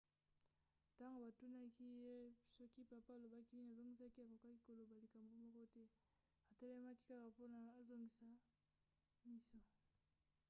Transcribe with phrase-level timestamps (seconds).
[0.93, 2.15] ntango batunaki ye
[2.55, 5.83] soki papa alobaki nini azongisaki akokaki koloba likambo moko te-
[6.49, 8.27] atelemaki kaka wana azoningisa
[9.31, 9.59] miso.